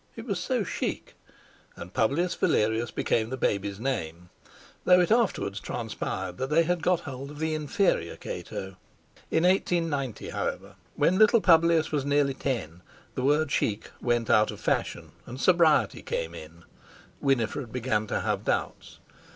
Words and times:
It 0.15 0.25
was 0.25 0.39
so 0.39 0.63
"chic." 0.63 1.13
And 1.75 1.93
Publius 1.93 2.33
Valerius 2.33 2.89
became 2.89 3.29
the 3.29 3.37
baby's 3.37 3.79
name, 3.79 4.29
though 4.83 4.99
it 4.99 5.11
afterwards 5.11 5.59
transpired 5.59 6.39
that 6.39 6.49
they 6.49 6.63
had 6.63 6.81
got 6.81 7.01
hold 7.01 7.29
of 7.29 7.37
the 7.37 7.53
inferior 7.53 8.15
Cato. 8.15 8.77
In 9.29 9.43
1890, 9.43 10.29
however, 10.31 10.73
when 10.95 11.19
little 11.19 11.39
Publius 11.39 11.91
was 11.91 12.03
nearly 12.03 12.33
ten, 12.33 12.81
the 13.13 13.21
word 13.21 13.51
"chic" 13.51 13.91
went 14.01 14.31
out 14.31 14.49
of 14.49 14.59
fashion, 14.59 15.11
and 15.27 15.39
sobriety 15.39 16.01
came 16.01 16.33
in; 16.33 16.63
Winifred 17.19 17.71
began 17.71 18.07
to 18.07 18.21
have 18.21 18.43
doubts. 18.43 18.97